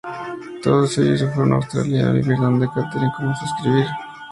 [0.63, 3.85] Todos ellos se fueron a Australia a vivir donde Katharine comenzó a escribir.